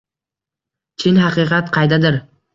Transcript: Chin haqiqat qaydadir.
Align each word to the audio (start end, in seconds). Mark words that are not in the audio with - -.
Chin 1.03 1.21
haqiqat 1.27 1.71
qaydadir. 1.79 2.21